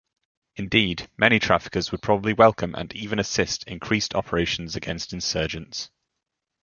[0.55, 5.91] Indeed, many traffickers would probably welcome, and even assist, increased operations against insurgents.